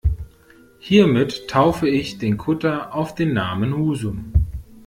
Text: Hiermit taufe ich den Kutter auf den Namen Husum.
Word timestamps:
Hiermit 0.79 1.47
taufe 1.47 1.87
ich 1.87 2.17
den 2.17 2.35
Kutter 2.39 2.95
auf 2.95 3.13
den 3.13 3.33
Namen 3.33 3.77
Husum. 3.77 4.33